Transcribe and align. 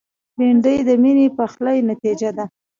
بېنډۍ 0.37 0.77
د 0.87 0.89
میني 1.03 1.27
پخلي 1.37 1.77
نتیجه 1.89 2.29
ده 2.37 2.45